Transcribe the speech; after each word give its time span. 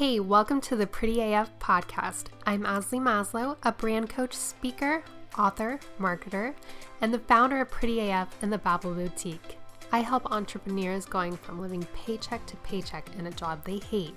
Hey, 0.00 0.18
welcome 0.18 0.62
to 0.62 0.76
the 0.76 0.86
Pretty 0.86 1.20
AF 1.20 1.50
podcast. 1.58 2.28
I'm 2.46 2.62
Azalee 2.62 3.02
Maslow, 3.02 3.58
a 3.62 3.70
brand 3.70 4.08
coach, 4.08 4.32
speaker, 4.32 5.04
author, 5.36 5.78
marketer, 6.00 6.54
and 7.02 7.12
the 7.12 7.18
founder 7.18 7.60
of 7.60 7.70
Pretty 7.70 8.08
AF 8.08 8.34
and 8.40 8.50
the 8.50 8.56
Babble 8.56 8.94
Boutique. 8.94 9.58
I 9.92 9.98
help 9.98 10.32
entrepreneurs 10.32 11.04
going 11.04 11.36
from 11.36 11.60
living 11.60 11.86
paycheck 11.94 12.46
to 12.46 12.56
paycheck 12.56 13.10
in 13.18 13.26
a 13.26 13.30
job 13.30 13.62
they 13.62 13.76
hate 13.76 14.14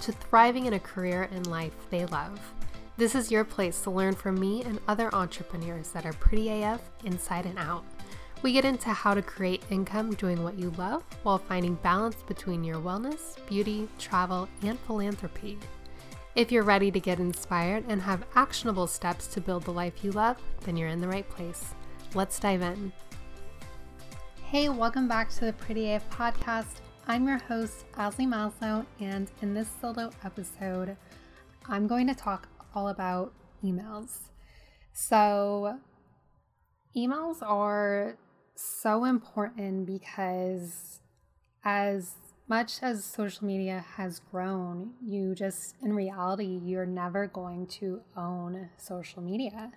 to 0.00 0.10
thriving 0.10 0.66
in 0.66 0.72
a 0.72 0.80
career 0.80 1.28
and 1.30 1.46
life 1.46 1.76
they 1.90 2.06
love. 2.06 2.40
This 2.96 3.14
is 3.14 3.30
your 3.30 3.44
place 3.44 3.80
to 3.82 3.90
learn 3.92 4.16
from 4.16 4.34
me 4.34 4.64
and 4.64 4.80
other 4.88 5.14
entrepreneurs 5.14 5.92
that 5.92 6.06
are 6.06 6.12
pretty 6.14 6.64
AF 6.64 6.80
inside 7.04 7.46
and 7.46 7.56
out. 7.56 7.84
We 8.42 8.54
get 8.54 8.64
into 8.64 8.88
how 8.88 9.12
to 9.12 9.20
create 9.20 9.62
income 9.68 10.14
doing 10.14 10.42
what 10.42 10.58
you 10.58 10.70
love 10.78 11.04
while 11.24 11.36
finding 11.36 11.74
balance 11.74 12.22
between 12.26 12.64
your 12.64 12.78
wellness, 12.78 13.36
beauty, 13.46 13.86
travel, 13.98 14.48
and 14.62 14.80
philanthropy. 14.80 15.58
If 16.34 16.50
you're 16.50 16.62
ready 16.62 16.90
to 16.90 16.98
get 16.98 17.20
inspired 17.20 17.84
and 17.86 18.00
have 18.00 18.24
actionable 18.36 18.86
steps 18.86 19.26
to 19.26 19.42
build 19.42 19.64
the 19.64 19.74
life 19.74 20.02
you 20.02 20.12
love, 20.12 20.38
then 20.62 20.78
you're 20.78 20.88
in 20.88 21.02
the 21.02 21.08
right 21.08 21.28
place. 21.28 21.74
Let's 22.14 22.38
dive 22.38 22.62
in. 22.62 22.94
Hey, 24.46 24.70
welcome 24.70 25.06
back 25.06 25.28
to 25.32 25.44
the 25.44 25.52
Pretty 25.52 25.92
AF 25.92 26.08
podcast. 26.08 26.80
I'm 27.08 27.28
your 27.28 27.38
host, 27.40 27.84
Azalee 27.92 28.26
Maslow, 28.26 28.86
and 29.00 29.30
in 29.42 29.52
this 29.52 29.68
solo 29.82 30.12
episode, 30.24 30.96
I'm 31.68 31.86
going 31.86 32.06
to 32.06 32.14
talk 32.14 32.48
all 32.74 32.88
about 32.88 33.34
emails. 33.62 34.30
So, 34.94 35.78
emails 36.96 37.42
are 37.42 38.16
so 38.60 39.04
important 39.04 39.86
because 39.86 41.00
as 41.64 42.14
much 42.48 42.82
as 42.82 43.04
social 43.04 43.46
media 43.46 43.84
has 43.96 44.20
grown, 44.30 44.92
you 45.04 45.34
just, 45.34 45.76
in 45.82 45.92
reality, 45.92 46.60
you're 46.64 46.86
never 46.86 47.26
going 47.28 47.66
to 47.66 48.00
own 48.16 48.68
social 48.76 49.22
media. 49.22 49.70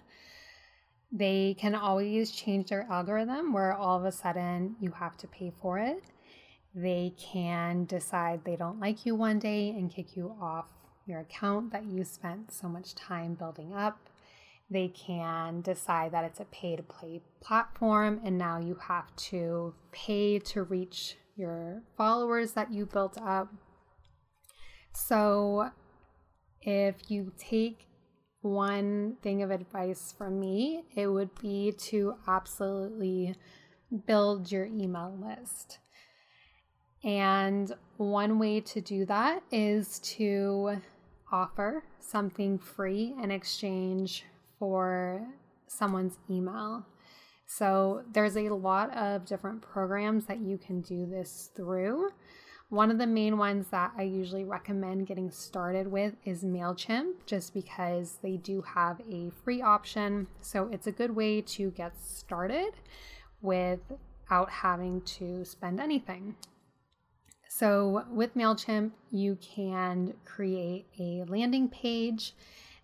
They 1.11 1.56
can 1.59 1.76
always 1.76 2.31
change 2.31 2.70
their 2.70 2.88
algorithm 2.89 3.54
where 3.54 3.73
all 3.73 4.00
of 4.00 4.06
a 4.06 4.11
sudden 4.11 4.76
you 4.80 4.92
have 4.92 5.16
to 5.17 5.28
pay 5.28 5.52
for 5.61 5.78
it. 5.78 6.02
They 6.73 7.14
can 7.17 7.86
decide 7.86 8.44
they 8.44 8.56
don't 8.56 8.80
like 8.80 9.06
you 9.06 9.14
one 9.14 9.38
day 9.38 9.70
and 9.70 9.94
kick 9.94 10.17
you 10.17 10.36
off 10.42 10.66
your 11.06 11.20
account 11.20 11.72
that 11.72 11.86
you 11.86 12.04
spent 12.04 12.52
so 12.52 12.67
much 12.67 12.95
time 12.95 13.36
building 13.36 13.73
up. 13.73 14.09
They 14.74 14.88
can 14.88 15.62
decide 15.62 16.14
that 16.14 16.26
it's 16.26 16.40
a 16.40 16.46
pay 16.46 16.76
to 16.76 16.82
play 16.82 17.22
platform 17.42 18.20
and 18.26 18.40
now 18.40 18.58
you 18.58 18.76
have 18.88 19.16
to 19.28 19.76
pay 19.92 20.40
to 20.40 20.64
reach 20.64 21.16
your 21.36 21.84
followers 21.96 22.54
that 22.54 22.74
you 22.74 22.88
built 22.88 23.20
up. 23.22 23.54
So, 24.92 25.70
if 26.64 27.12
you 27.12 27.34
take 27.38 27.86
one 28.42 29.18
thing 29.22 29.44
of 29.44 29.52
advice 29.52 30.12
from 30.18 30.40
me, 30.40 30.86
it 30.96 31.06
would 31.06 31.40
be 31.40 31.72
to 31.90 32.16
absolutely 32.28 33.36
build 34.08 34.52
your 34.52 34.66
email 34.66 35.16
list. 35.22 35.78
And 37.04 37.72
one 37.98 38.40
way 38.40 38.60
to 38.62 38.82
do 38.82 39.06
that 39.06 39.44
is 39.52 40.00
to 40.00 40.82
offer 41.32 41.84
something 42.00 42.58
free 42.58 43.14
in 43.22 43.30
exchange 43.30 44.26
for 44.59 45.26
someone's 45.68 46.18
email. 46.30 46.86
So 47.46 48.04
there's 48.14 48.38
a 48.38 48.50
lot 48.50 48.95
of 48.95 49.26
different 49.26 49.62
programs 49.62 50.26
that 50.26 50.40
you 50.40 50.58
can 50.58 50.82
do 50.82 51.06
this 51.06 51.50
through. 51.56 52.10
One 52.70 52.90
of 52.90 52.98
the 52.98 53.06
main 53.06 53.38
ones 53.38 53.68
that 53.70 53.92
I 53.95 54.04
usually 54.04 54.45
recommend 54.45 55.06
getting 55.06 55.30
started 55.30 55.92
with 55.92 56.16
is 56.26 56.44
MailChimp, 56.44 57.26
just 57.28 57.54
because 57.54 58.18
they 58.23 58.38
do 58.38 58.64
have 58.64 59.00
a 59.02 59.30
free 59.44 59.61
option. 59.61 60.26
So 60.42 60.70
it's 60.72 60.88
a 60.88 60.92
good 60.92 61.16
way 61.16 61.42
to 61.42 61.70
get 61.70 61.94
started 62.02 62.72
without 63.42 64.50
having 64.50 65.02
to 65.02 65.45
spend 65.45 65.80
anything. 65.80 66.36
So 67.48 68.06
with 68.10 68.33
MailChimp, 68.33 68.92
you 69.11 69.38
can 69.39 70.16
create 70.26 70.88
a 71.00 71.26
landing 71.27 71.70
page 71.70 72.33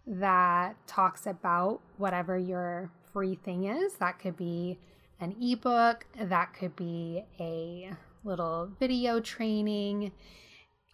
that 0.10 0.76
talks 0.88 1.28
about 1.28 1.82
whatever 1.98 2.38
your 2.38 2.92
free 3.14 3.36
thing 3.36 3.66
is. 3.66 3.94
That 3.96 4.20
could 4.20 4.36
be 4.36 4.80
an 5.22 5.36
ebook, 5.40 6.06
that 6.20 6.54
could 6.54 6.76
be 6.76 7.24
a 7.40 7.92
little 8.24 8.72
video 8.80 9.20
training. 9.20 10.12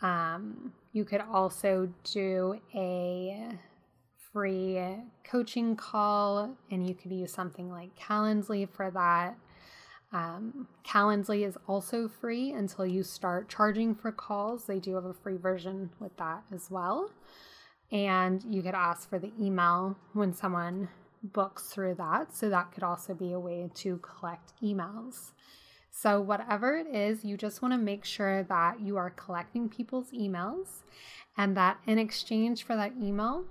Um, 0.02 0.74
you 0.92 1.06
could 1.06 1.22
also 1.22 1.90
do 2.04 2.60
a 2.74 3.48
free 4.34 4.82
coaching 5.24 5.78
call, 5.78 6.58
and 6.70 6.86
you 6.86 6.94
could 6.94 7.12
use 7.12 7.32
something 7.32 7.72
like 7.72 7.96
Calendly 7.98 8.68
for 8.70 8.92
that. 8.92 9.38
Um, 10.12 10.68
Calendly 10.86 11.48
is 11.48 11.58
also 11.68 12.10
free 12.10 12.52
until 12.52 12.86
you 12.86 13.02
start 13.04 13.48
charging 13.48 13.96
for 13.96 14.12
calls. 14.12 14.66
They 14.66 14.80
do 14.80 14.96
have 14.96 15.06
a 15.06 15.14
free 15.14 15.38
version 15.38 15.90
with 16.00 16.16
that 16.18 16.44
as 16.54 16.70
well 16.70 17.12
and 17.92 18.44
you 18.50 18.62
could 18.62 18.76
ask 18.76 19.10
for 19.10 19.20
the 19.20 19.32
email 19.40 19.98
when 20.14 20.34
someone 20.34 20.90
books 21.24 21.68
through 21.68 21.96
that. 21.96 22.36
So 22.36 22.50
that 22.50 22.72
could 22.72 22.84
also 22.84 23.14
be 23.14 23.32
a 23.32 23.40
way 23.40 23.70
to 23.76 23.98
collect 23.98 24.54
emails. 24.62 25.32
So, 25.92 26.20
whatever 26.20 26.76
it 26.76 26.88
is, 26.94 27.24
you 27.24 27.38
just 27.38 27.62
want 27.62 27.74
to 27.74 27.78
make 27.78 28.04
sure 28.04 28.44
that 28.44 28.82
you 28.82 28.98
are 28.98 29.12
collecting 29.12 29.70
people's 29.70 30.12
emails 30.12 30.84
and 31.38 31.56
that 31.56 31.78
in 31.88 31.98
exchange 31.98 32.64
for 32.64 32.76
that 32.76 32.92
email, 33.02 33.46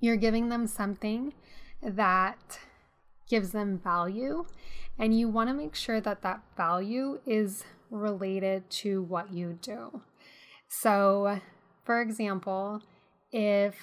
you're 0.00 0.16
giving 0.16 0.48
them 0.48 0.66
something 0.66 1.32
that 1.80 2.58
gives 3.28 3.52
them 3.52 3.78
value. 3.78 4.46
And 4.98 5.16
you 5.16 5.28
want 5.28 5.48
to 5.48 5.54
make 5.54 5.76
sure 5.76 6.00
that 6.00 6.22
that 6.22 6.42
value 6.56 7.20
is 7.24 7.64
related 7.88 8.68
to 8.70 9.02
what 9.02 9.32
you 9.32 9.58
do. 9.62 10.02
So, 10.68 11.40
for 11.84 12.02
example, 12.02 12.82
if 13.32 13.74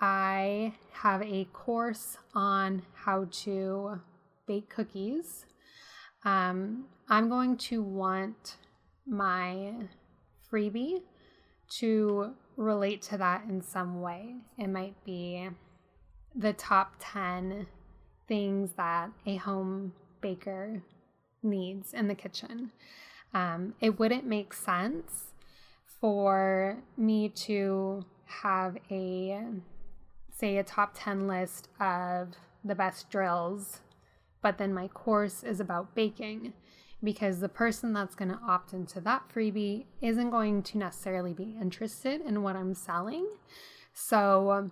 I 0.00 0.74
have 0.92 1.22
a 1.22 1.44
course 1.52 2.16
on 2.34 2.82
how 2.94 3.26
to 3.42 4.00
bake 4.46 4.68
cookies, 4.68 5.46
um, 6.24 6.86
I'm 7.08 7.28
going 7.28 7.56
to 7.56 7.82
want 7.82 8.56
my 9.06 9.72
freebie 10.50 11.02
to 11.78 12.34
relate 12.56 13.02
to 13.02 13.18
that 13.18 13.44
in 13.48 13.62
some 13.62 14.00
way. 14.00 14.36
It 14.58 14.68
might 14.68 15.02
be 15.04 15.48
the 16.34 16.52
top 16.52 16.94
10 17.00 17.66
things 18.28 18.72
that 18.76 19.10
a 19.24 19.36
home 19.36 19.92
baker 20.20 20.82
needs 21.42 21.94
in 21.94 22.08
the 22.08 22.14
kitchen. 22.14 22.72
Um, 23.34 23.74
it 23.80 23.98
wouldn't 23.98 24.26
make 24.26 24.52
sense 24.52 25.32
for 26.00 26.78
me 26.96 27.28
to 27.28 28.04
have 28.26 28.76
a 28.90 29.40
say 30.36 30.58
a 30.58 30.62
top 30.62 30.92
10 30.94 31.26
list 31.26 31.68
of 31.80 32.34
the 32.64 32.74
best 32.74 33.08
drills, 33.08 33.80
but 34.42 34.58
then 34.58 34.74
my 34.74 34.88
course 34.88 35.42
is 35.42 35.60
about 35.60 35.94
baking 35.94 36.52
because 37.02 37.40
the 37.40 37.48
person 37.48 37.92
that's 37.92 38.14
going 38.14 38.30
to 38.30 38.40
opt 38.46 38.72
into 38.72 39.00
that 39.00 39.22
freebie 39.32 39.84
isn't 40.00 40.30
going 40.30 40.62
to 40.62 40.78
necessarily 40.78 41.32
be 41.32 41.56
interested 41.60 42.20
in 42.20 42.42
what 42.42 42.56
I'm 42.56 42.74
selling. 42.74 43.26
So 43.92 44.70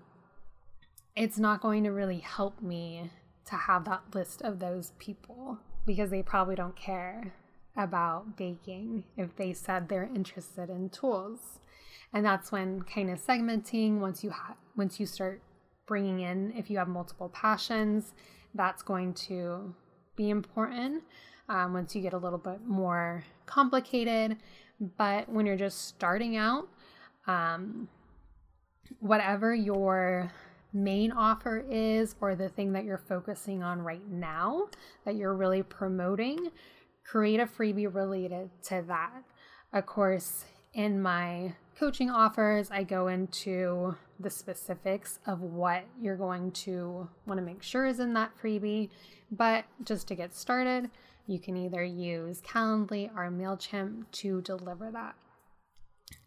it's 1.17 1.39
not 1.39 1.61
going 1.61 1.85
to 1.85 1.91
really 1.91 2.19
help 2.19 2.61
me 2.61 3.11
to 3.47 3.55
have 3.55 3.85
that 3.85 4.15
list 4.15 4.43
of 4.43 4.59
those 4.59 4.93
people 4.99 5.59
because 5.87 6.11
they 6.11 6.23
probably 6.23 6.57
don't 6.57 6.77
care 6.77 7.35
about 7.77 8.37
baking 8.37 9.05
if 9.17 9.37
they 9.37 9.53
said 9.53 9.89
they're 9.89 10.11
interested 10.15 10.71
in 10.71 10.89
tools 10.89 11.59
and 12.15 12.25
that's 12.25 12.51
when 12.51 12.81
kind 12.83 13.11
of 13.11 13.21
segmenting 13.21 13.99
once 13.99 14.25
you 14.25 14.31
have 14.31 14.57
once 14.77 14.99
you 14.99 15.05
start 15.05 15.43
bringing 15.87 16.21
in 16.21 16.53
if 16.57 16.71
you 16.71 16.79
have 16.79 16.89
multiple 16.89 17.29
passions 17.29 18.15
that's 18.55 18.83
going 18.83 19.13
to 19.13 19.75
be 20.17 20.31
important 20.31 21.03
um, 21.49 21.73
once 21.73 21.95
you 21.95 22.01
get 22.01 22.13
a 22.13 22.19
little 22.19 22.39
bit 22.39 22.65
more 22.67 23.25
complicated. 23.47 24.37
But 24.97 25.29
when 25.29 25.47
you're 25.47 25.57
just 25.57 25.89
starting 25.89 26.37
out 26.37 26.69
um, 27.27 27.89
whatever 29.01 29.55
your 29.55 30.31
main 30.73 31.13
offer 31.13 31.65
is 31.71 32.17
or 32.21 32.35
the 32.35 32.49
thing 32.49 32.73
that 32.73 32.85
you're 32.85 32.99
focusing 32.99 33.63
on 33.63 33.81
right 33.81 34.07
now 34.11 34.67
that 35.05 35.15
you're 35.15 35.35
really 35.35 35.63
promoting 35.63 36.51
create 37.05 37.39
a 37.39 37.47
freebie 37.47 37.93
related 37.93 38.51
to 38.63 38.83
that. 38.89 39.23
Of 39.73 39.87
course 39.87 40.45
in 40.73 41.01
my 41.01 41.55
coaching 41.79 42.11
offers, 42.11 42.71
I 42.71 42.83
go 42.83 43.09
into 43.09 43.97
the 44.21 44.31
specifics 44.31 45.19
of 45.27 45.41
what 45.41 45.85
you're 46.01 46.17
going 46.17 46.53
to 46.53 47.09
want 47.27 47.39
to 47.39 47.45
make 47.45 47.63
sure 47.63 47.87
is 47.87 48.01
in 48.01 48.15
that 48.15 48.31
freebie. 48.41 48.91
But 49.31 49.65
just 49.83 50.07
to 50.09 50.15
get 50.15 50.35
started, 50.35 50.91
you 51.27 51.39
can 51.39 51.57
either 51.57 51.83
use 51.83 52.41
Calendly 52.43 53.11
or 53.17 53.31
MailChimp 53.31 54.05
to 54.13 54.41
deliver 54.43 54.91
that. 54.93 55.15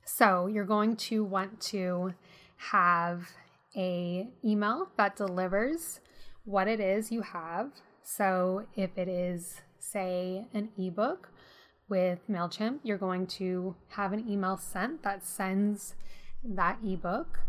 So 0.04 0.48
you're 0.48 0.66
going 0.66 0.96
to 0.98 1.24
want 1.24 1.62
to 1.62 2.14
have 2.58 3.30
a 3.76 4.28
email 4.44 4.90
that 4.98 5.16
delivers 5.16 6.00
what 6.46 6.68
it 6.68 6.80
is 6.80 7.12
you 7.12 7.22
have. 7.22 7.72
So 8.04 8.66
if 8.76 8.98
it 8.98 9.08
is, 9.08 9.62
say, 9.80 10.48
an 10.54 10.70
ebook 10.78 11.30
with 11.89 12.19
MailChimp, 12.30 12.80
you're 12.84 12.98
going 12.98 13.28
to 13.28 13.75
have 13.89 14.13
an 14.13 14.30
email 14.30 14.57
sent 14.57 15.04
that 15.04 15.24
sends 15.24 15.95
that 16.44 16.80
ebook. 16.86 17.39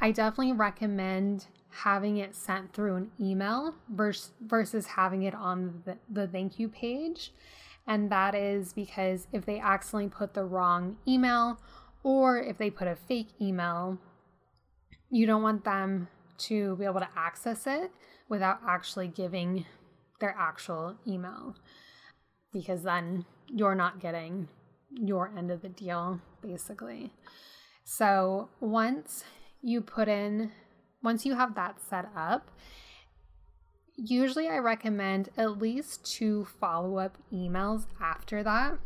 I 0.00 0.12
definitely 0.12 0.52
recommend 0.52 1.46
having 1.70 2.18
it 2.18 2.34
sent 2.34 2.72
through 2.72 2.96
an 2.96 3.10
email 3.20 3.74
versus, 3.90 4.32
versus 4.40 4.86
having 4.86 5.22
it 5.22 5.34
on 5.34 5.82
the, 5.84 5.96
the 6.10 6.26
thank 6.26 6.58
you 6.58 6.68
page. 6.68 7.32
And 7.86 8.10
that 8.10 8.34
is 8.34 8.72
because 8.72 9.26
if 9.32 9.46
they 9.46 9.58
accidentally 9.58 10.08
put 10.08 10.34
the 10.34 10.44
wrong 10.44 10.96
email 11.06 11.58
or 12.02 12.38
if 12.38 12.58
they 12.58 12.70
put 12.70 12.86
a 12.86 12.96
fake 12.96 13.28
email, 13.40 13.98
you 15.10 15.26
don't 15.26 15.42
want 15.42 15.64
them 15.64 16.08
to 16.38 16.76
be 16.76 16.84
able 16.84 17.00
to 17.00 17.08
access 17.16 17.66
it 17.66 17.90
without 18.28 18.60
actually 18.66 19.08
giving 19.08 19.64
their 20.20 20.34
actual 20.38 20.96
email 21.06 21.56
because 22.52 22.82
then 22.82 23.24
you're 23.48 23.74
not 23.74 24.00
getting 24.00 24.48
your 24.90 25.32
end 25.36 25.50
of 25.50 25.62
the 25.62 25.68
deal 25.68 26.20
basically. 26.42 27.12
So 27.84 28.48
once 28.60 29.24
you 29.62 29.80
put 29.80 30.08
in, 30.08 30.52
once 31.02 31.24
you 31.24 31.34
have 31.34 31.54
that 31.54 31.80
set 31.80 32.06
up, 32.16 32.50
usually 33.96 34.48
I 34.48 34.58
recommend 34.58 35.30
at 35.36 35.58
least 35.58 36.04
two 36.04 36.46
follow 36.60 36.98
up 36.98 37.18
emails 37.32 37.86
after 38.00 38.42
that. 38.42 38.78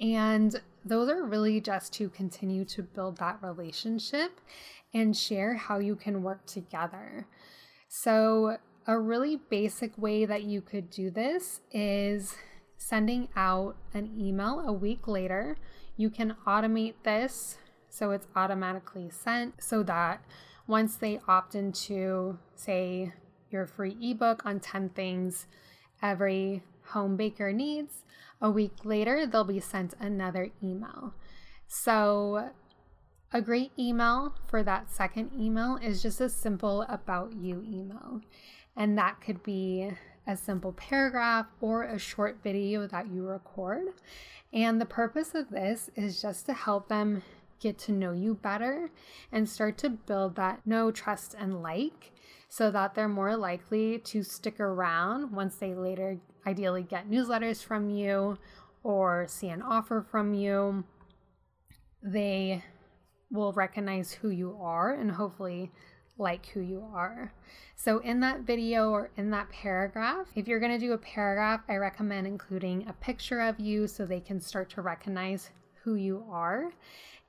And 0.00 0.60
those 0.84 1.08
are 1.08 1.24
really 1.24 1.60
just 1.60 1.92
to 1.94 2.08
continue 2.08 2.64
to 2.66 2.82
build 2.82 3.18
that 3.18 3.38
relationship 3.42 4.40
and 4.92 5.16
share 5.16 5.54
how 5.54 5.78
you 5.78 5.96
can 5.96 6.22
work 6.22 6.44
together. 6.46 7.26
So, 7.88 8.58
a 8.86 8.98
really 8.98 9.40
basic 9.48 9.96
way 9.96 10.24
that 10.24 10.44
you 10.44 10.60
could 10.60 10.90
do 10.90 11.10
this 11.10 11.60
is 11.72 12.36
sending 12.76 13.28
out 13.34 13.76
an 13.94 14.10
email 14.18 14.60
a 14.60 14.72
week 14.72 15.08
later. 15.08 15.56
You 15.96 16.10
can 16.10 16.36
automate 16.46 16.94
this 17.02 17.58
so 17.88 18.10
it's 18.10 18.26
automatically 18.34 19.08
sent 19.10 19.62
so 19.62 19.82
that 19.84 20.22
once 20.66 20.96
they 20.96 21.20
opt 21.28 21.54
into, 21.54 22.38
say, 22.56 23.12
your 23.50 23.66
free 23.66 23.96
ebook 24.00 24.44
on 24.44 24.58
10 24.60 24.90
things 24.90 25.46
every 26.02 26.62
home 26.88 27.16
baker 27.16 27.52
needs, 27.52 28.02
a 28.40 28.50
week 28.50 28.72
later 28.84 29.26
they'll 29.26 29.44
be 29.44 29.60
sent 29.60 29.94
another 30.00 30.50
email. 30.62 31.14
So, 31.66 32.50
a 33.32 33.40
great 33.40 33.72
email 33.78 34.34
for 34.46 34.62
that 34.62 34.92
second 34.92 35.30
email 35.38 35.76
is 35.82 36.02
just 36.02 36.20
a 36.20 36.28
simple 36.28 36.82
about 36.82 37.32
you 37.32 37.64
email. 37.66 38.20
And 38.76 38.98
that 38.98 39.20
could 39.20 39.42
be 39.42 39.90
a 40.26 40.36
simple 40.36 40.72
paragraph 40.72 41.46
or 41.60 41.84
a 41.84 41.98
short 41.98 42.38
video 42.42 42.86
that 42.86 43.08
you 43.12 43.26
record. 43.26 43.88
And 44.52 44.80
the 44.80 44.86
purpose 44.86 45.34
of 45.34 45.50
this 45.50 45.90
is 45.96 46.22
just 46.22 46.46
to 46.46 46.52
help 46.52 46.88
them 46.88 47.22
get 47.60 47.78
to 47.78 47.92
know 47.92 48.12
you 48.12 48.34
better 48.34 48.90
and 49.32 49.48
start 49.48 49.78
to 49.78 49.90
build 49.90 50.36
that 50.36 50.66
know, 50.66 50.90
trust, 50.90 51.34
and 51.38 51.62
like 51.62 52.12
so 52.48 52.70
that 52.70 52.94
they're 52.94 53.08
more 53.08 53.36
likely 53.36 53.98
to 53.98 54.22
stick 54.22 54.60
around 54.60 55.32
once 55.32 55.56
they 55.56 55.74
later 55.74 56.18
ideally 56.46 56.82
get 56.82 57.10
newsletters 57.10 57.64
from 57.64 57.90
you 57.90 58.38
or 58.84 59.26
see 59.28 59.48
an 59.48 59.62
offer 59.62 60.06
from 60.08 60.34
you. 60.34 60.84
They 62.02 62.62
will 63.30 63.52
recognize 63.52 64.12
who 64.12 64.28
you 64.28 64.56
are 64.60 64.92
and 64.92 65.10
hopefully 65.10 65.72
like 66.18 66.46
who 66.46 66.60
you 66.60 66.84
are. 66.94 67.32
So, 67.76 67.98
in 67.98 68.20
that 68.20 68.40
video 68.40 68.90
or 68.90 69.10
in 69.16 69.30
that 69.30 69.50
paragraph, 69.50 70.28
if 70.36 70.46
you're 70.46 70.60
going 70.60 70.78
to 70.78 70.86
do 70.86 70.92
a 70.92 70.98
paragraph, 70.98 71.62
I 71.68 71.76
recommend 71.76 72.26
including 72.26 72.86
a 72.88 72.92
picture 72.94 73.40
of 73.40 73.58
you 73.58 73.86
so 73.86 74.06
they 74.06 74.20
can 74.20 74.40
start 74.40 74.70
to 74.70 74.82
recognize 74.82 75.50
who 75.82 75.96
you 75.96 76.24
are. 76.30 76.70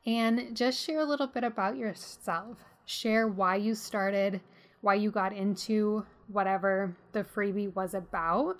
And 0.06 0.56
just 0.56 0.80
share 0.80 1.00
a 1.00 1.06
little 1.06 1.28
bit 1.28 1.44
about 1.44 1.78
yourself. 1.78 2.60
Share 2.86 3.28
why 3.28 3.56
you 3.56 3.74
started, 3.74 4.40
why 4.82 4.96
you 4.96 5.10
got 5.10 5.34
into 5.34 6.06
whatever 6.28 6.96
the 7.12 7.24
freebie 7.24 7.74
was 7.74 7.96
about, 7.96 8.58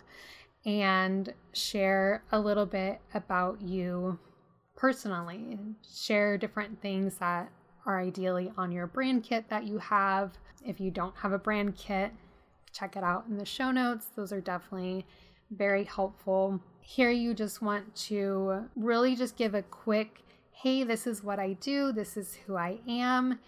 and 0.66 1.32
share 1.54 2.24
a 2.32 2.40
little 2.40 2.66
bit 2.66 3.00
about 3.14 3.62
you 3.62 4.18
personally. 4.76 5.60
Share 5.96 6.38
different 6.38 6.82
things 6.82 7.16
that 7.18 7.52
are 7.86 8.00
ideally 8.00 8.52
on 8.58 8.72
your 8.72 8.88
brand 8.88 9.24
kit 9.24 9.50
that 9.50 9.66
you 9.66 9.78
have. 9.80 10.38
If 10.66 10.80
you 10.80 10.92
don't 10.92 11.16
have 11.18 11.32
a 11.32 11.38
brand 11.38 11.76
kit, 11.76 12.12
check 12.72 12.96
it 12.96 13.04
out 13.04 13.26
in 13.30 13.38
the 13.38 13.46
show 13.46 13.72
notes. 13.72 14.08
Those 14.16 14.34
are 14.34 14.42
definitely 14.42 15.06
very 15.52 15.84
helpful. 15.84 16.60
Here, 16.82 17.12
you 17.12 17.34
just 17.34 17.62
want 17.62 17.96
to 18.08 18.66
really 18.76 19.16
just 19.16 19.38
give 19.38 19.54
a 19.54 19.62
quick 19.64 20.22
hey, 20.56 20.84
this 20.84 21.06
is 21.06 21.24
what 21.24 21.38
I 21.38 21.54
do, 21.54 21.92
this 21.92 22.16
is 22.18 22.40
who 22.48 22.56
I 22.56 22.80
am. 22.88 23.40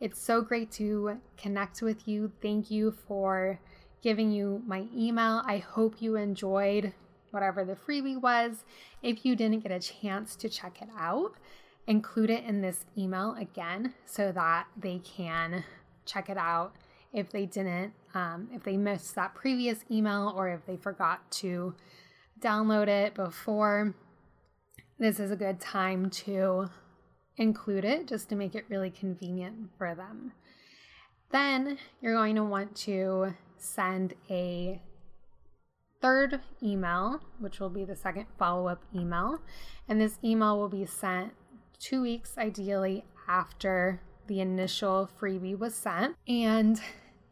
It's 0.00 0.20
so 0.20 0.42
great 0.42 0.70
to 0.72 1.18
connect 1.38 1.80
with 1.80 2.06
you. 2.06 2.30
Thank 2.42 2.70
you 2.70 2.90
for 3.06 3.58
giving 4.02 4.30
you 4.30 4.62
my 4.66 4.84
email. 4.94 5.42
I 5.46 5.58
hope 5.58 6.02
you 6.02 6.16
enjoyed 6.16 6.92
whatever 7.30 7.64
the 7.64 7.76
freebie 7.76 8.20
was. 8.20 8.64
If 9.02 9.24
you 9.24 9.36
didn't 9.36 9.62
get 9.62 9.72
a 9.72 9.80
chance 9.80 10.36
to 10.36 10.48
check 10.48 10.82
it 10.82 10.88
out, 10.98 11.34
include 11.86 12.30
it 12.30 12.44
in 12.44 12.60
this 12.60 12.84
email 12.98 13.34
again 13.38 13.94
so 14.04 14.32
that 14.32 14.66
they 14.76 14.98
can 14.98 15.64
check 16.04 16.28
it 16.28 16.36
out 16.36 16.74
if 17.12 17.30
they 17.30 17.46
didn't, 17.46 17.92
um, 18.14 18.48
if 18.52 18.62
they 18.62 18.76
missed 18.76 19.14
that 19.14 19.34
previous 19.34 19.84
email 19.90 20.32
or 20.36 20.48
if 20.48 20.66
they 20.66 20.76
forgot 20.76 21.30
to 21.30 21.74
download 22.40 22.88
it 22.88 23.14
before. 23.14 23.94
This 24.98 25.20
is 25.20 25.30
a 25.30 25.36
good 25.36 25.60
time 25.60 26.10
to 26.10 26.68
include 27.36 27.84
it 27.84 28.06
just 28.06 28.28
to 28.30 28.34
make 28.34 28.54
it 28.54 28.64
really 28.68 28.90
convenient 28.90 29.70
for 29.76 29.94
them. 29.94 30.32
Then 31.30 31.78
you're 32.00 32.14
going 32.14 32.36
to 32.36 32.44
want 32.44 32.74
to 32.76 33.34
send 33.58 34.14
a 34.30 34.80
third 36.00 36.40
email, 36.62 37.20
which 37.38 37.58
will 37.58 37.70
be 37.70 37.84
the 37.84 37.96
second 37.96 38.26
follow 38.38 38.68
up 38.68 38.82
email. 38.94 39.40
And 39.88 40.00
this 40.00 40.18
email 40.22 40.56
will 40.58 40.68
be 40.68 40.86
sent 40.86 41.32
two 41.78 42.02
weeks 42.02 42.36
ideally 42.38 43.04
after 43.28 44.00
the 44.26 44.40
initial 44.40 45.08
freebie 45.20 45.58
was 45.58 45.74
sent. 45.74 46.16
And 46.26 46.80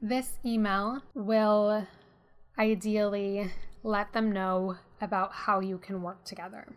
this 0.01 0.39
email 0.45 1.03
will 1.15 1.87
ideally 2.59 3.51
let 3.83 4.13
them 4.13 4.33
know 4.33 4.77
about 5.01 5.33
how 5.33 5.61
you 5.61 5.79
can 5.79 6.03
work 6.03 6.25
together. 6.25 6.77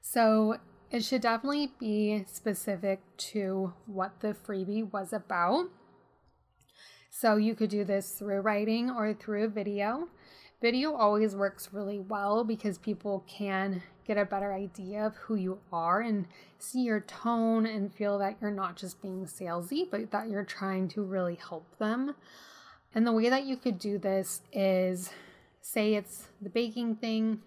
So 0.00 0.58
it 0.90 1.02
should 1.04 1.22
definitely 1.22 1.72
be 1.78 2.24
specific 2.30 3.00
to 3.16 3.72
what 3.86 4.20
the 4.20 4.34
freebie 4.34 4.90
was 4.92 5.12
about. 5.12 5.66
So 7.10 7.36
you 7.36 7.54
could 7.54 7.70
do 7.70 7.84
this 7.84 8.10
through 8.12 8.40
writing 8.40 8.90
or 8.90 9.12
through 9.14 9.48
video. 9.48 10.08
Video 10.62 10.94
always 10.94 11.34
works 11.34 11.70
really 11.72 11.98
well 11.98 12.44
because 12.44 12.78
people 12.78 13.24
can 13.28 13.82
get 14.06 14.18
a 14.18 14.24
better 14.24 14.52
idea 14.52 15.04
of 15.04 15.16
who 15.16 15.34
you 15.34 15.58
are 15.72 16.00
and 16.00 16.26
see 16.58 16.82
your 16.82 17.00
tone 17.00 17.66
and 17.66 17.92
feel 17.92 18.18
that 18.18 18.36
you're 18.40 18.50
not 18.50 18.76
just 18.76 19.02
being 19.02 19.26
salesy, 19.26 19.88
but 19.90 20.10
that 20.10 20.28
you're 20.28 20.44
trying 20.44 20.88
to 20.88 21.02
really 21.02 21.34
help 21.34 21.66
them. 21.78 22.14
And 22.94 23.06
the 23.06 23.12
way 23.12 23.28
that 23.28 23.44
you 23.44 23.56
could 23.56 23.78
do 23.78 23.98
this 23.98 24.42
is 24.52 25.10
say 25.60 25.94
it's 25.94 26.28
the 26.40 26.48
baking 26.48 26.96
thing. 26.96 27.42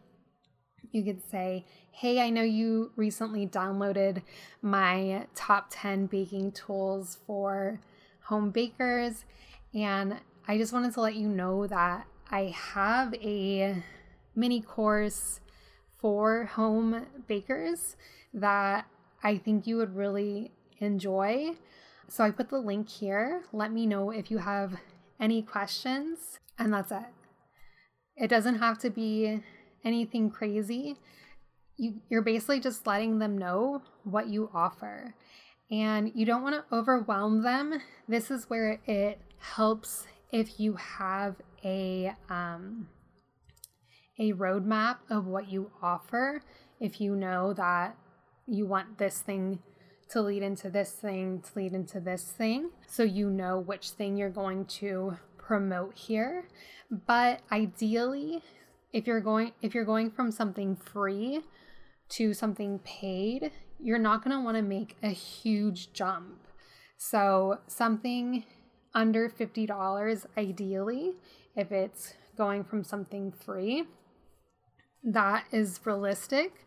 You 0.92 1.04
could 1.04 1.22
say, 1.30 1.66
Hey, 1.92 2.22
I 2.22 2.30
know 2.30 2.44
you 2.44 2.92
recently 2.96 3.48
downloaded 3.48 4.22
my 4.62 5.28
top 5.36 5.68
10 5.70 6.06
baking 6.08 6.54
tools 6.54 7.18
for 7.25 7.80
home 8.24 8.51
bakers, 8.51 9.25
and 9.74 10.18
I 10.48 10.58
just 10.58 10.72
wanted 10.72 10.94
to 10.94 11.01
let 11.01 11.16
you 11.16 11.28
know 11.28 11.68
that 11.68 12.06
I 12.32 12.56
have 12.74 13.13
a 13.16 13.84
mini 14.36 14.62
course 14.62 15.42
for 16.01 16.46
home 16.46 17.06
bakers 17.27 17.96
that 18.34 18.86
I 19.24 19.38
think 19.38 19.68
you 19.68 19.77
would 19.77 19.96
really 19.96 20.51
enjoy. 20.79 21.51
So 22.08 22.24
I 22.24 22.32
put 22.32 22.50
the 22.50 22.60
link 22.60 22.89
here. 22.89 23.44
Let 23.51 23.72
me 23.72 23.86
know 23.86 24.12
if 24.12 24.32
you 24.32 24.39
have 24.39 24.75
any 25.20 25.41
questions, 25.41 26.39
and 26.58 26.74
that's 26.74 26.91
it. 26.91 27.03
It 28.15 28.27
doesn't 28.29 28.60
have 28.60 28.79
to 28.79 28.89
be 28.89 29.41
anything 29.84 30.29
crazy. 30.29 30.98
You, 31.77 32.01
you're 32.10 32.22
basically 32.22 32.60
just 32.60 32.88
letting 32.88 33.20
them 33.20 33.38
know 33.38 33.82
what 34.03 34.27
you 34.27 34.50
offer. 34.53 35.13
And 35.72 36.12
you 36.15 36.25
don't 36.25 36.41
want 36.41 36.56
to 36.56 36.75
overwhelm 36.75 37.44
them. 37.44 37.79
This 38.08 38.32
is 38.32 38.50
where 38.50 38.79
it 38.88 39.22
helps 39.38 40.08
if 40.32 40.60
you 40.60 40.74
have 40.74 41.36
a 41.63 42.13
um, 42.29 42.88
a 44.20 44.34
roadmap 44.34 44.98
of 45.10 45.26
what 45.26 45.50
you 45.50 45.72
offer 45.82 46.44
if 46.80 47.00
you 47.00 47.16
know 47.16 47.54
that 47.54 47.96
you 48.46 48.66
want 48.66 48.98
this 48.98 49.20
thing 49.20 49.60
to 50.10 50.22
lead 50.22 50.42
into 50.42 50.70
this 50.70 50.92
thing, 50.92 51.42
to 51.42 51.60
lead 51.60 51.74
into 51.74 52.00
this 52.00 52.24
thing. 52.24 52.72
So 52.88 53.04
you 53.04 53.30
know 53.30 53.60
which 53.60 53.92
thing 53.92 54.18
you're 54.18 54.30
going 54.30 54.66
to 54.66 55.18
promote 55.38 55.96
here. 55.96 56.48
But 57.08 57.42
ideally, 57.52 58.44
if 58.92 59.06
you're 59.06 59.22
going 59.22 59.54
if 59.62 59.76
you're 59.76 59.86
going 59.86 60.10
from 60.10 60.32
something 60.32 60.76
free 60.76 61.42
to 62.10 62.34
something 62.34 62.80
paid, 62.80 63.52
you're 63.80 64.00
not 64.00 64.24
going 64.24 64.36
to 64.36 64.44
want 64.44 64.58
to 64.58 64.64
make 64.64 64.98
a 65.04 65.10
huge 65.10 65.94
jump. 65.94 66.48
So, 66.98 67.60
something 67.68 68.44
under 68.94 69.30
$50 69.30 70.26
ideally 70.38 71.14
if 71.56 71.72
it's 71.72 72.16
going 72.36 72.64
from 72.64 72.84
something 72.84 73.32
free. 73.32 73.86
That 75.03 75.46
is 75.51 75.79
realistic. 75.86 76.65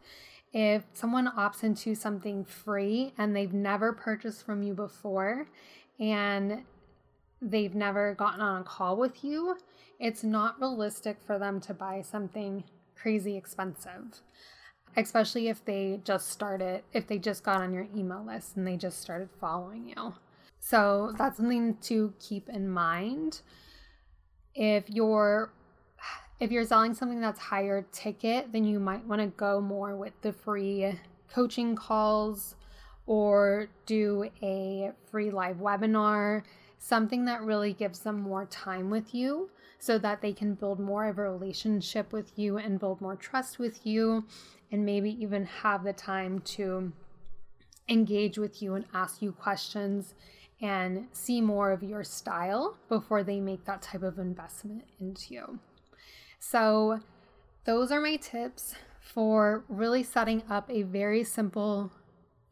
If 0.53 0.85
someone 0.93 1.31
opts 1.37 1.65
into 1.65 1.95
something 1.95 2.45
free 2.45 3.15
and 3.17 3.35
they've 3.35 3.53
never 3.53 3.93
purchased 3.93 4.45
from 4.45 4.63
you 4.63 4.75
before 4.75 5.47
and 5.99 6.63
they've 7.41 7.75
never 7.75 8.15
gotten 8.15 8.41
on 8.41 8.61
a 8.61 8.65
call 8.65 8.97
with 8.97 9.25
you, 9.25 9.57
it's 9.99 10.23
not 10.23 10.61
realistic 10.61 11.19
for 11.25 11.39
them 11.39 11.61
to 11.61 11.75
buy 11.75 12.03
something 12.03 12.65
crazy 12.95 13.37
expensive, 13.37 14.21
especially 14.97 15.49
if 15.49 15.65
they 15.65 16.01
just 16.05 16.29
started, 16.29 16.83
if 16.93 17.07
they 17.07 17.19
just 17.19 17.43
got 17.43 17.61
on 17.61 17.73
your 17.73 17.87
email 17.97 18.25
list 18.25 18.57
and 18.57 18.67
they 18.67 18.77
just 18.77 19.01
started 19.01 19.29
following 19.41 19.89
you. 19.89 20.15
So 20.61 21.15
that's 21.19 21.39
something 21.39 21.77
to 21.83 22.15
keep 22.21 22.49
in 22.49 22.69
mind. 22.69 23.41
If 24.55 24.89
you're 24.89 25.53
if 26.43 26.51
you're 26.51 26.65
selling 26.65 26.93
something 26.93 27.21
that's 27.21 27.39
higher 27.39 27.87
ticket, 27.93 28.51
then 28.51 28.65
you 28.65 28.81
might 28.81 29.07
want 29.07 29.21
to 29.21 29.29
go 29.29 29.61
more 29.61 29.95
with 29.95 30.13
the 30.23 30.33
free 30.33 30.93
coaching 31.33 31.77
calls 31.77 32.57
or 33.07 33.69
do 33.87 34.29
a 34.43 34.91
free 35.09 35.31
live 35.31 35.59
webinar, 35.59 36.43
something 36.79 37.27
that 37.27 37.43
really 37.43 37.73
gives 37.73 38.01
them 38.01 38.21
more 38.21 38.45
time 38.47 38.91
with 38.91 39.15
you 39.15 39.51
so 39.79 39.99
that 39.99 40.21
they 40.21 40.33
can 40.33 40.55
build 40.55 40.81
more 40.81 41.07
of 41.07 41.17
a 41.17 41.23
relationship 41.23 42.13
with 42.13 42.37
you 42.37 42.59
and 42.59 42.81
build 42.81 43.01
more 43.01 43.15
trust 43.15 43.61
with 43.61 43.87
you 43.87 44.25
and 44.73 44.85
maybe 44.85 45.11
even 45.23 45.47
have 45.47 45.85
the 45.85 45.93
time 45.93 46.41
to 46.41 46.93
engage 47.89 48.37
with 48.37 48.61
you 48.61 48.75
and 48.75 48.85
ask 48.93 49.23
you 49.23 49.31
questions 49.31 50.15
and 50.61 51.07
see 51.13 51.41
more 51.41 51.71
of 51.71 51.85
your 51.85 52.03
style 52.03 52.77
before 52.89 53.23
they 53.23 53.39
make 53.39 53.65
that 53.65 53.81
type 53.81 54.03
of 54.03 54.19
investment 54.19 54.83
into 54.99 55.35
you. 55.35 55.61
So, 56.45 56.99
those 57.67 57.93
are 57.93 58.01
my 58.01 58.17
tips 58.17 58.75
for 59.01 59.65
really 59.69 60.03
setting 60.03 60.43
up 60.51 60.69
a 60.69 60.83
very 60.83 61.23
simple 61.23 61.93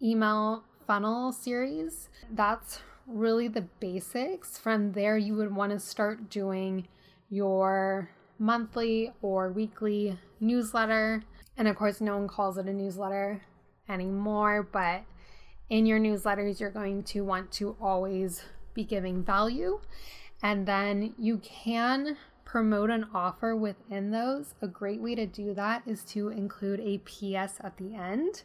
email 0.00 0.62
funnel 0.86 1.32
series. 1.32 2.08
That's 2.30 2.82
really 3.08 3.48
the 3.48 3.62
basics. 3.80 4.56
From 4.56 4.92
there, 4.92 5.18
you 5.18 5.34
would 5.34 5.54
want 5.54 5.72
to 5.72 5.80
start 5.80 6.30
doing 6.30 6.86
your 7.30 8.10
monthly 8.38 9.10
or 9.22 9.50
weekly 9.50 10.16
newsletter. 10.38 11.24
And 11.56 11.66
of 11.66 11.74
course, 11.74 12.00
no 12.00 12.16
one 12.16 12.28
calls 12.28 12.58
it 12.58 12.66
a 12.66 12.72
newsletter 12.72 13.42
anymore, 13.88 14.68
but 14.70 15.02
in 15.68 15.84
your 15.84 15.98
newsletters, 15.98 16.60
you're 16.60 16.70
going 16.70 17.02
to 17.02 17.22
want 17.22 17.50
to 17.54 17.76
always 17.82 18.44
be 18.72 18.84
giving 18.84 19.24
value. 19.24 19.80
And 20.44 20.64
then 20.64 21.12
you 21.18 21.38
can 21.38 22.16
promote 22.50 22.90
an 22.90 23.06
offer 23.14 23.54
within 23.54 24.10
those, 24.10 24.54
a 24.60 24.66
great 24.66 25.00
way 25.00 25.14
to 25.14 25.24
do 25.24 25.54
that 25.54 25.82
is 25.86 26.02
to 26.02 26.30
include 26.30 26.80
a 26.80 26.98
PS 26.98 27.60
at 27.60 27.76
the 27.76 27.94
end 27.94 28.42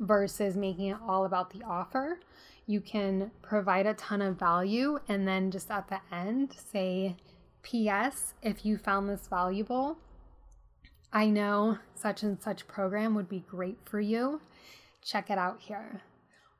versus 0.00 0.56
making 0.56 0.88
it 0.88 0.96
all 1.06 1.24
about 1.24 1.50
the 1.50 1.62
offer. 1.62 2.18
You 2.66 2.80
can 2.80 3.30
provide 3.42 3.86
a 3.86 3.94
ton 3.94 4.20
of 4.22 4.40
value 4.40 4.98
and 5.06 5.28
then 5.28 5.52
just 5.52 5.70
at 5.70 5.86
the 5.86 6.00
end 6.12 6.56
say, 6.72 7.14
PS, 7.62 8.34
if 8.42 8.66
you 8.66 8.76
found 8.76 9.08
this 9.08 9.28
valuable, 9.28 9.98
I 11.12 11.26
know 11.26 11.78
such 11.94 12.24
and 12.24 12.42
such 12.42 12.66
program 12.66 13.14
would 13.14 13.28
be 13.28 13.44
great 13.48 13.78
for 13.84 14.00
you. 14.00 14.40
Check 15.00 15.30
it 15.30 15.38
out 15.38 15.60
here. 15.60 16.02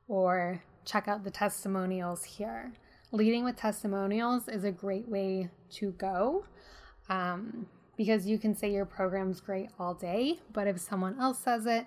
Or 0.07 0.63
check 0.85 1.09
out 1.09 1.25
the 1.25 1.33
testimonials 1.33 2.23
here. 2.23 2.73
Leading 3.11 3.43
with 3.45 3.57
testimonials 3.57 4.47
is 4.47 4.63
a 4.63 4.71
great 4.71 5.09
way 5.09 5.49
to 5.73 5.91
go 5.91 6.45
um, 7.09 7.67
because 7.97 8.27
you 8.27 8.39
can 8.39 8.57
say 8.57 8.73
your 8.73 8.85
program's 8.85 9.41
great 9.41 9.71
all 9.79 9.95
day, 9.95 10.41
but 10.53 10.67
if 10.67 10.81
someone 10.81 11.21
else 11.21 11.39
says 11.39 11.67
it, 11.67 11.87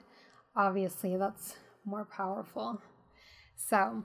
obviously 0.55 1.17
that's 1.17 1.55
more 1.85 2.05
powerful. 2.05 2.81
So 3.55 4.03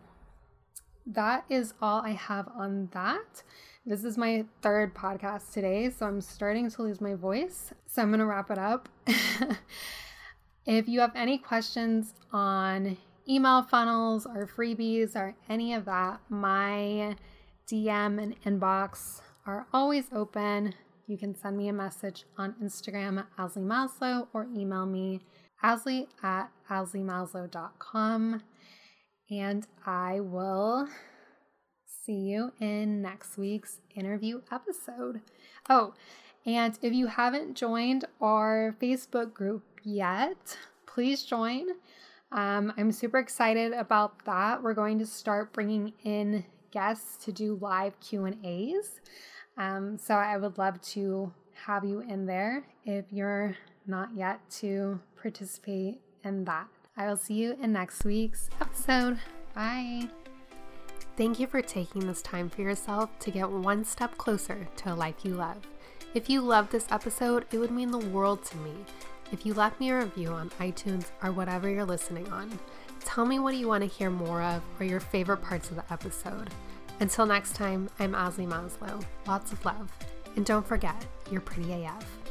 that 1.07 1.45
is 1.49 1.75
all 1.81 2.01
I 2.03 2.11
have 2.11 2.49
on 2.57 2.89
that. 2.93 3.43
This 3.85 4.05
is 4.05 4.17
my 4.17 4.45
third 4.63 4.95
podcast 4.95 5.53
today, 5.53 5.91
so 5.91 6.07
I'm 6.07 6.21
starting 6.21 6.71
to 6.71 6.83
lose 6.83 7.01
my 7.01 7.15
voice. 7.15 7.73
So 7.87 8.03
I'm 8.03 8.09
going 8.09 8.21
to 8.21 8.27
wrap 8.27 8.51
it 8.51 8.59
up. 8.59 8.89
if 10.67 10.87
you 10.87 11.01
have 11.01 11.17
any 11.17 11.39
questions 11.39 12.15
on 12.33 12.97
email 13.29 13.63
funnels 13.63 14.27
or 14.27 14.47
freebies 14.47 15.17
or 15.17 15.35
any 15.49 15.75
of 15.75 15.85
that, 15.87 16.21
my 16.29 17.17
DM 17.69 18.23
and 18.23 18.37
inbox 18.45 19.21
are 19.47 19.67
always 19.73 20.05
open 20.13 20.75
you 21.07 21.19
can 21.19 21.35
send 21.35 21.57
me 21.57 21.69
a 21.69 21.73
message 21.73 22.25
on 22.39 22.55
Instagram 22.63 23.19
at 23.19 23.37
Azalee 23.37 23.67
Maslow 23.67 24.29
or 24.33 24.47
email 24.57 24.87
me 24.87 25.21
Azalee 25.63 26.07
at 26.23 26.51
azaleemaslow.com. 26.71 28.43
And 29.31 29.67
I 29.87 30.21
will 30.21 30.89
see 32.05 32.13
you 32.13 32.53
in 32.61 33.03
next 33.03 33.37
week's 33.39 33.81
interview 33.95 34.43
episode. 34.51 35.21
Oh, 35.69 35.95
and 36.45 36.79
if 36.83 36.93
you 36.93 37.07
haven't 37.07 37.55
joined 37.55 38.05
our 38.21 38.75
Facebook 38.81 39.33
group 39.33 39.63
yet, 39.85 40.59
please 40.87 41.23
join. 41.23 41.67
Um, 42.33 42.73
I'm 42.77 42.91
super 42.91 43.19
excited 43.19 43.73
about 43.73 44.25
that. 44.25 44.63
We're 44.63 44.75
going 44.75 44.99
to 44.99 45.07
start 45.07 45.53
bringing 45.53 45.93
in 46.03 46.45
guests 46.73 47.23
to 47.25 47.33
do 47.33 47.59
live 47.61 47.99
Q 48.01 48.25
and 48.25 48.45
A's. 48.45 49.01
Um, 49.57 49.99
so 49.99 50.15
I 50.15 50.37
would 50.37 50.59
love 50.59 50.81
to 50.83 51.33
have 51.67 51.85
you 51.85 52.01
in 52.01 52.27
there 52.27 52.65
if 52.85 53.05
you're 53.11 53.57
not 53.87 54.11
yet 54.15 54.41
to 54.51 55.01
participate 55.21 56.01
in 56.25 56.45
that. 56.45 56.67
I 56.97 57.07
will 57.07 57.17
see 57.17 57.35
you 57.35 57.57
in 57.61 57.73
next 57.73 58.05
week's 58.05 58.49
episode. 58.61 59.19
Bye. 59.55 60.09
Thank 61.17 61.39
you 61.39 61.47
for 61.47 61.61
taking 61.61 62.07
this 62.07 62.23
time 62.23 62.49
for 62.49 62.63
yourself 62.63 63.11
to 63.21 63.31
get 63.31 63.51
one 63.51 63.85
step 63.85 64.17
closer 64.17 64.67
to 64.77 64.93
a 64.93 64.95
life 64.95 65.17
you 65.25 65.35
love. 65.35 65.59
If 66.15 66.29
you 66.29 66.41
love 66.41 66.71
this 66.71 66.87
episode, 66.91 67.47
it 67.53 67.59
would 67.59 67.71
mean 67.71 67.91
the 67.91 67.99
world 67.99 68.45
to 68.47 68.57
me 68.59 68.73
if 69.31 69.47
you 69.47 69.55
left 69.55 69.81
me 69.81 69.91
a 69.91 69.99
review 69.99 70.29
on 70.29 70.51
iTunes 70.61 71.07
or 71.23 71.33
whatever 71.33 71.69
you're 71.69 71.85
listening 71.85 72.31
on. 72.31 72.59
Tell 73.01 73.25
me 73.25 73.39
what 73.39 73.57
you 73.57 73.67
want 73.67 73.83
to 73.83 73.89
hear 73.89 74.11
more 74.11 74.43
of 74.43 74.63
or 74.79 74.85
your 74.85 75.01
favorite 75.01 75.43
parts 75.43 75.71
of 75.71 75.77
the 75.77 75.93
episode. 75.93 76.51
Until 77.03 77.27
next 77.27 77.57
time, 77.57 77.91
I'm 77.99 78.13
Azalee 78.13 78.47
Maslow. 78.47 79.05
Lots 79.27 79.51
of 79.51 79.65
love. 79.65 79.91
And 80.37 80.47
don't 80.47 80.65
forget, 80.65 80.95
you're 81.33 81.41
pretty 81.41 81.83
AF. 81.83 82.22